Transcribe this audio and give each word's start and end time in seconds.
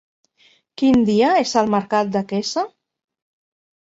Quin 0.81 1.03
dia 1.09 1.29
és 1.43 1.53
el 1.63 1.71
mercat 1.75 2.13
de 2.17 2.25
Quesa? 2.33 2.65